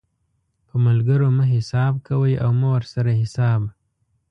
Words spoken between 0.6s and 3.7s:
په ملګرو مه حساب کوئ او مه ورسره حساب